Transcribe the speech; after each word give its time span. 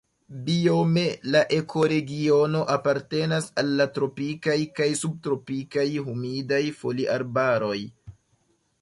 Biome 0.45 1.03
la 1.35 1.41
ekoregiono 1.57 2.63
apartenas 2.77 3.51
al 3.65 3.71
la 3.83 3.87
tropikaj 3.99 4.57
kaj 4.81 4.91
subtropikaj 5.05 5.89
humidaj 6.09 6.65
foliarbaroj. 6.83 7.81